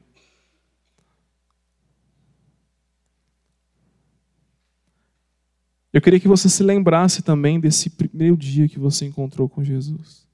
[5.91, 10.27] Eu queria que você se lembrasse também desse primeiro dia que você encontrou com Jesus.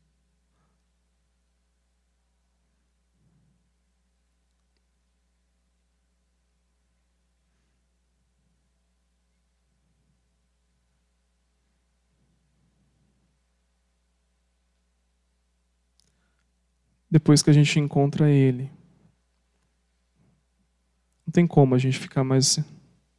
[17.14, 18.72] Depois que a gente encontra Ele.
[21.24, 22.58] Não tem como a gente ficar mais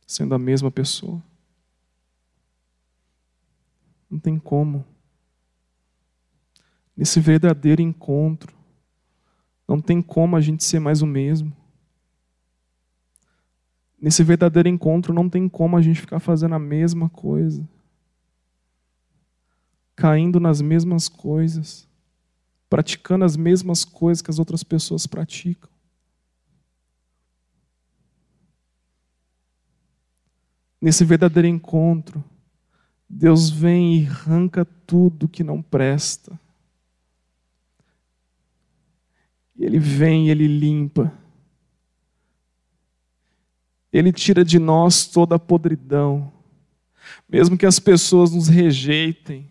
[0.05, 1.23] sendo a mesma pessoa.
[4.11, 4.85] Não tem como.
[6.97, 8.53] Nesse verdadeiro encontro,
[9.69, 11.57] não tem como a gente ser mais o mesmo.
[13.97, 17.65] Nesse verdadeiro encontro, não tem como a gente ficar fazendo a mesma coisa,
[19.95, 21.89] caindo nas mesmas coisas
[22.69, 25.71] praticando as mesmas coisas que as outras pessoas praticam.
[30.81, 32.23] Nesse verdadeiro encontro,
[33.09, 36.39] Deus vem e arranca tudo que não presta.
[39.59, 41.13] Ele vem e ele limpa.
[43.93, 46.33] Ele tira de nós toda a podridão.
[47.29, 49.49] Mesmo que as pessoas nos rejeitem,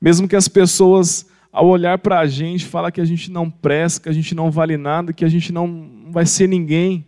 [0.00, 4.02] mesmo que as pessoas ao olhar para a gente, fala que a gente não presta,
[4.02, 7.06] que a gente não vale nada, que a gente não vai ser ninguém.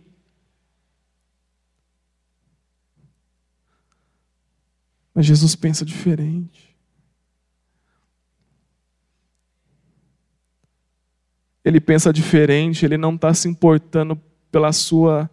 [5.13, 6.75] Mas Jesus pensa diferente.
[11.63, 14.19] Ele pensa diferente, ele não está se importando
[14.51, 15.29] pela sua,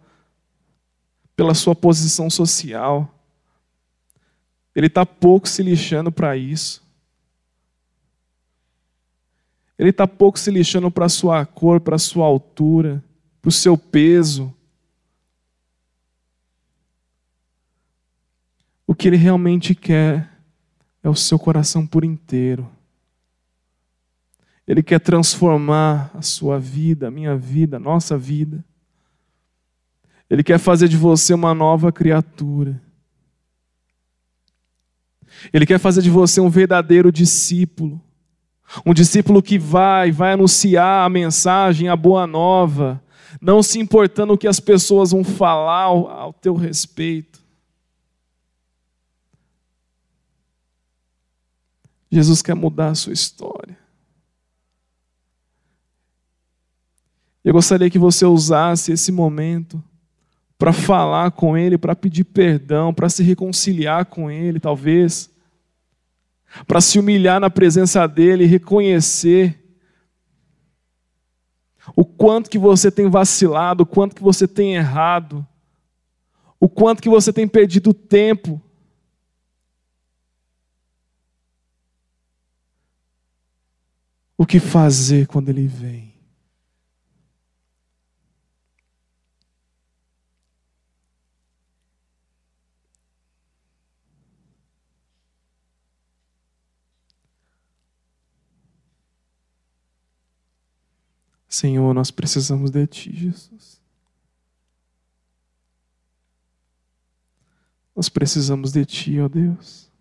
[1.35, 3.11] pela sua posição social.
[4.75, 6.86] Ele está pouco se lixando para isso.
[9.77, 13.03] Ele está pouco se lixando para a sua cor, para a sua altura,
[13.41, 14.53] para o seu peso.
[18.85, 20.31] O que ele realmente quer
[21.03, 22.69] é o seu coração por inteiro.
[24.67, 28.63] Ele quer transformar a sua vida, a minha vida, a nossa vida.
[30.29, 32.81] Ele quer fazer de você uma nova criatura.
[35.53, 38.01] Ele quer fazer de você um verdadeiro discípulo.
[38.85, 43.01] Um discípulo que vai, vai anunciar a mensagem, a boa nova,
[43.41, 47.39] não se importando o que as pessoas vão falar ao, ao teu respeito.
[52.11, 53.77] Jesus quer mudar a sua história.
[57.43, 59.81] Eu gostaria que você usasse esse momento
[60.57, 65.29] para falar com Ele, para pedir perdão, para se reconciliar com Ele, talvez
[66.65, 69.63] para se humilhar na presença dele e reconhecer
[71.95, 75.45] o quanto que você tem vacilado, o quanto que você tem errado,
[76.59, 78.61] o quanto que você tem perdido tempo.
[84.37, 86.06] O que fazer quando ele vem?
[101.57, 103.81] Senhor, nós precisamos de Ti, Jesus.
[107.95, 109.91] Nós precisamos de Ti, ó Deus.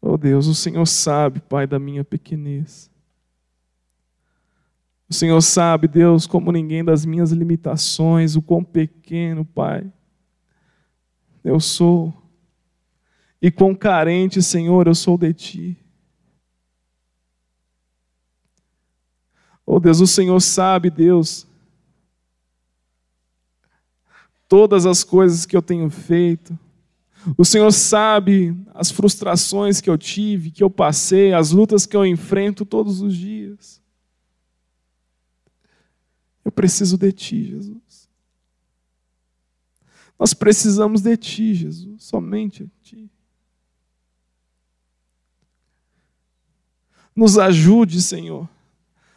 [0.00, 2.88] Ó Deus, o Senhor sabe, Pai, da minha pequenez.
[5.08, 9.92] O Senhor sabe, Deus, como ninguém das minhas limitações, o quão pequeno, Pai,
[11.42, 12.14] eu sou.
[13.42, 15.85] E quão carente, Senhor, eu sou de Ti.
[19.66, 21.44] Oh Deus, o Senhor sabe, Deus,
[24.48, 26.56] todas as coisas que eu tenho feito.
[27.36, 32.06] O Senhor sabe as frustrações que eu tive, que eu passei, as lutas que eu
[32.06, 33.82] enfrento todos os dias.
[36.44, 38.08] Eu preciso de Ti, Jesus.
[40.16, 43.10] Nós precisamos de Ti, Jesus, somente de Ti.
[47.16, 48.48] Nos ajude, Senhor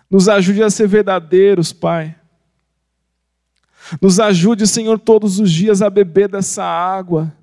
[0.09, 2.15] nos ajude a ser verdadeiros, Pai.
[4.01, 7.35] Nos ajude, Senhor, todos os dias a beber dessa água,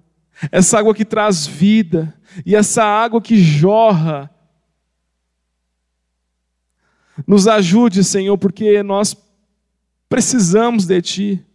[0.50, 2.14] essa água que traz vida
[2.44, 4.30] e essa água que jorra.
[7.26, 9.16] Nos ajude, Senhor, porque nós
[10.08, 11.46] precisamos de Ti.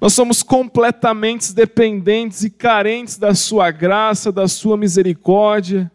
[0.00, 5.90] Nós somos completamente dependentes e carentes da Sua graça, da Sua misericórdia.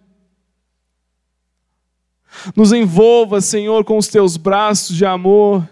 [2.55, 5.67] Nos envolva, Senhor, com os teus braços de amor.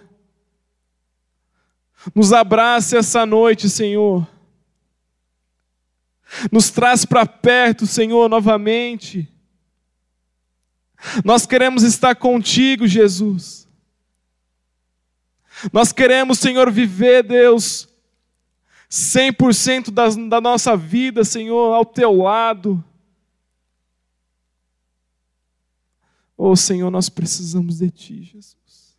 [2.14, 4.28] Nos abrace essa noite, Senhor.
[6.52, 9.28] Nos traz para perto, Senhor, novamente.
[11.24, 13.68] Nós queremos estar contigo, Jesus.
[15.72, 17.88] Nós queremos, Senhor, viver, Deus,
[18.90, 22.84] 100% da, da nossa vida, Senhor, ao teu lado.
[26.50, 28.96] Oh Senhor, nós precisamos de Ti, Jesus.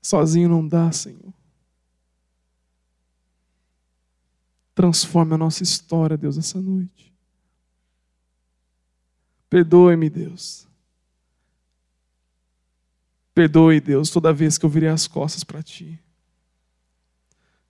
[0.00, 1.34] Sozinho não dá, Senhor.
[4.76, 7.12] Transforme a nossa história, Deus, essa noite.
[9.50, 10.68] Perdoe-me, Deus.
[13.34, 16.00] Perdoe, Deus, toda vez que eu virei as costas para Ti.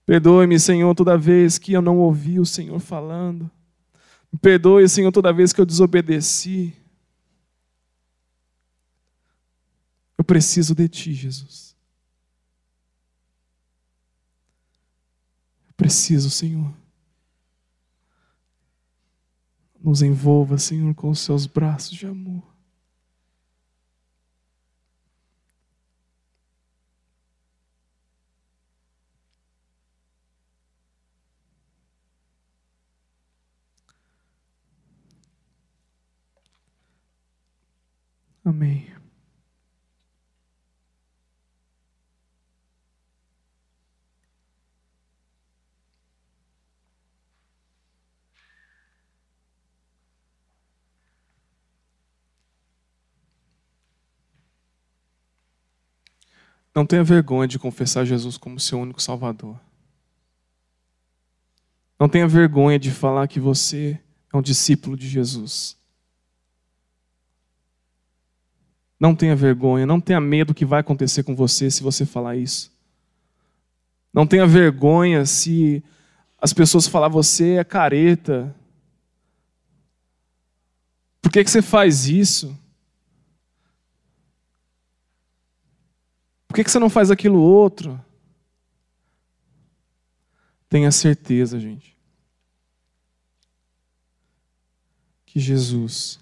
[0.05, 3.51] Perdoe-me, Senhor, toda vez que eu não ouvi o Senhor falando.
[4.33, 6.75] Me perdoe, Senhor, toda vez que eu desobedeci.
[10.17, 11.77] Eu preciso de Ti, Jesus.
[15.69, 16.75] Eu preciso, Senhor.
[19.81, 22.48] Nos envolva, Senhor, com os Seus braços de amor.
[38.49, 38.91] Amém.
[56.75, 59.61] Não tenha vergonha de confessar Jesus como seu único Salvador.
[62.01, 64.01] Não tenha vergonha de falar que você
[64.33, 65.78] é um discípulo de Jesus.
[68.99, 72.73] Não tenha vergonha, não tenha medo que vai acontecer com você se você falar isso.
[74.13, 75.83] Não tenha vergonha se
[76.41, 78.55] as pessoas falar você é careta.
[81.21, 82.59] Por que, que você faz isso?
[86.49, 88.03] Por que, que você não faz aquilo outro?
[90.69, 91.97] Tenha certeza, gente,
[95.25, 96.19] que Jesus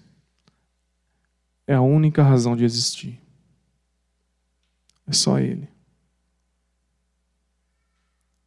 [1.67, 3.21] é a única razão de existir.
[5.05, 5.69] É só Ele.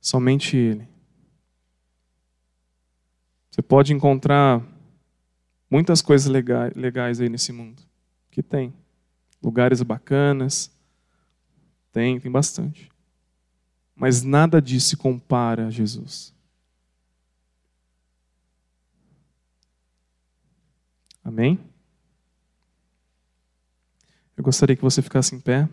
[0.01, 0.89] Somente Ele.
[3.51, 4.63] Você pode encontrar
[5.71, 7.83] muitas coisas legais, legais aí nesse mundo.
[8.31, 8.73] Que tem.
[9.43, 10.75] Lugares bacanas.
[11.93, 12.91] Tem, tem bastante.
[13.95, 16.35] Mas nada disso se compara a Jesus.
[21.23, 21.70] Amém?
[24.41, 25.69] Eu gostaria que você ficasse em pé.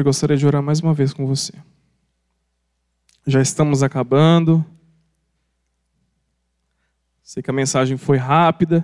[0.00, 1.52] Eu gostaria de orar mais uma vez com você.
[3.26, 4.64] Já estamos acabando.
[7.22, 8.82] Sei que a mensagem foi rápida.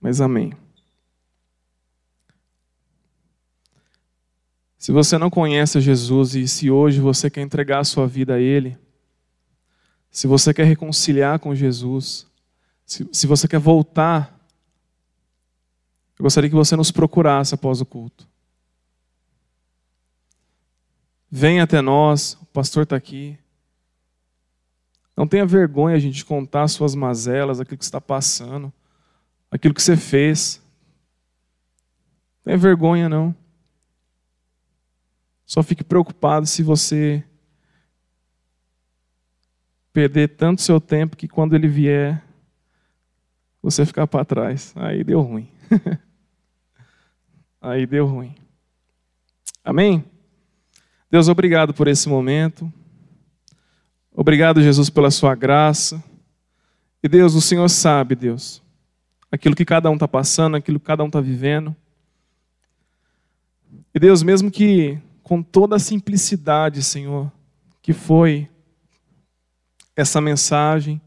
[0.00, 0.52] Mas amém.
[4.78, 8.40] Se você não conhece Jesus e se hoje você quer entregar a sua vida a
[8.40, 8.78] Ele,
[10.12, 12.24] se você quer reconciliar com Jesus,
[12.84, 14.35] se, se você quer voltar
[16.18, 18.26] eu gostaria que você nos procurasse após o culto.
[21.30, 23.38] Venha até nós, o pastor está aqui.
[25.16, 28.72] Não tenha vergonha, gente, de contar suas mazelas, aquilo que está passando,
[29.50, 30.62] aquilo que você fez.
[32.38, 33.34] Não tenha vergonha, não.
[35.44, 37.22] Só fique preocupado se você
[39.92, 42.22] perder tanto seu tempo que quando ele vier,
[43.62, 44.72] você ficar para trás.
[44.76, 45.50] Aí deu ruim.
[47.60, 48.34] aí deu ruim.
[49.64, 50.04] Amém?
[51.10, 52.72] Deus, obrigado por esse momento.
[54.12, 56.02] Obrigado, Jesus, pela sua graça.
[57.02, 58.62] E Deus, o Senhor sabe, Deus,
[59.30, 61.74] aquilo que cada um está passando, aquilo que cada um está vivendo.
[63.94, 67.32] E Deus, mesmo que com toda a simplicidade, Senhor,
[67.82, 68.48] que foi
[69.94, 71.00] essa mensagem,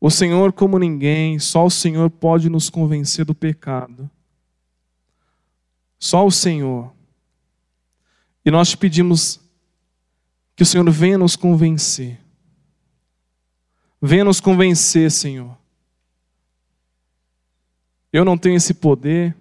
[0.00, 4.10] O Senhor, como ninguém, só o Senhor pode nos convencer do pecado.
[5.98, 6.90] Só o Senhor.
[8.42, 9.38] E nós te pedimos
[10.56, 12.18] que o Senhor venha nos convencer.
[14.00, 15.54] Venha nos convencer, Senhor.
[18.10, 19.36] Eu não tenho esse poder.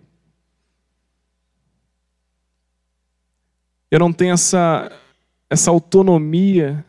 [3.89, 4.91] Eu não tenho essa,
[5.49, 6.85] essa autonomia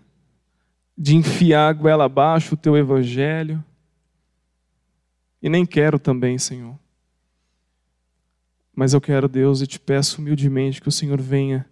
[1.02, 3.64] de enfiar a goela abaixo o teu evangelho.
[5.40, 6.78] E nem quero também, Senhor.
[8.76, 11.64] Mas eu quero, Deus, e te peço humildemente que o Senhor venha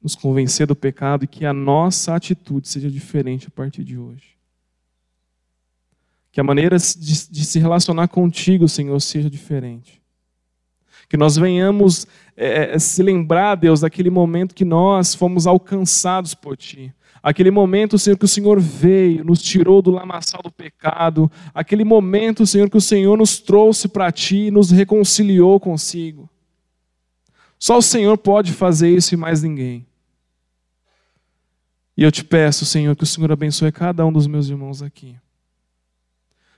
[0.00, 4.36] nos convencer do pecado e que a nossa atitude seja diferente a partir de hoje.
[6.30, 10.00] Que a maneira de, de se relacionar contigo, Senhor, seja diferente.
[11.08, 16.94] Que nós venhamos é, se lembrar, Deus, daquele momento que nós fomos alcançados por Ti
[17.24, 21.32] Aquele momento, Senhor, que o Senhor veio, nos tirou do lamaçal do pecado.
[21.54, 26.28] Aquele momento, Senhor, que o Senhor nos trouxe para Ti e nos reconciliou consigo.
[27.58, 29.86] Só o Senhor pode fazer isso e mais ninguém.
[31.96, 35.16] E eu te peço, Senhor, que o Senhor abençoe cada um dos meus irmãos aqui.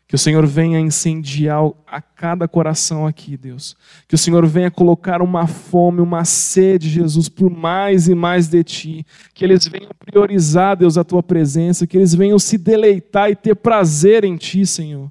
[0.09, 3.77] Que o Senhor venha incendiar a cada coração aqui, Deus.
[4.07, 8.63] Que o Senhor venha colocar uma fome, uma sede, Jesus, por mais e mais de
[8.63, 9.07] Ti.
[9.35, 11.89] Que eles venham priorizar, Deus, a Tua presença.
[11.89, 15.11] Que eles venham se deleitar e ter prazer em Ti, Senhor.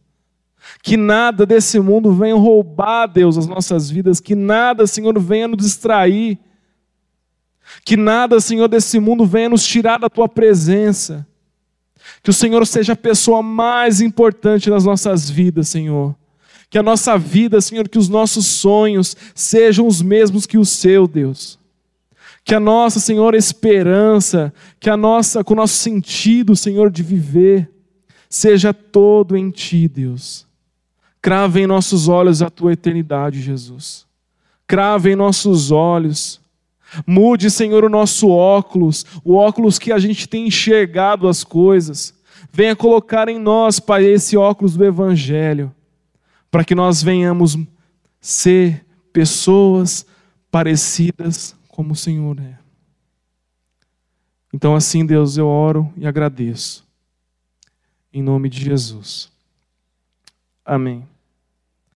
[0.82, 4.22] Que nada desse mundo venha roubar, Deus, as nossas vidas.
[4.22, 6.40] Que nada, Senhor, venha nos distrair.
[7.84, 11.28] Que nada, Senhor, desse mundo venha nos tirar da tua presença.
[12.26, 16.16] Que o Senhor seja a pessoa mais importante nas nossas vidas, Senhor.
[16.72, 21.08] Que a nossa vida, Senhor, que os nossos sonhos sejam os mesmos que o seu,
[21.08, 21.60] Deus.
[22.44, 27.70] Que a nossa, Senhor, esperança, que a nossa, com o nosso sentido, Senhor, de viver,
[28.28, 30.48] seja todo em Ti, Deus.
[31.22, 34.08] Crave em nossos olhos a Tua eternidade, Jesus.
[34.66, 36.42] Crave em nossos olhos.
[37.06, 42.14] Mude, Senhor, o nosso óculos, o óculos que a gente tem enxergado as coisas.
[42.52, 45.74] Venha colocar em nós, Pai, esse óculos do Evangelho,
[46.50, 47.58] para que nós venhamos
[48.22, 50.06] ser pessoas
[50.50, 52.58] parecidas como o Senhor é.
[54.54, 56.86] Então, assim, Deus, eu oro e agradeço.
[58.14, 59.30] Em nome de Jesus.
[60.64, 61.06] Amém.